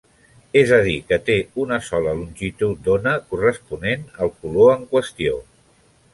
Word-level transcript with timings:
És 0.61 0.71
a 0.77 0.77
dir, 0.85 0.95
que 1.11 1.19
té 1.27 1.35
una 1.63 1.77
sola 1.89 2.15
longitud 2.21 2.81
d'ona, 2.89 3.15
corresponent 3.35 4.09
al 4.27 4.35
color 4.41 4.75
en 4.79 4.91
qüestió. 4.97 5.39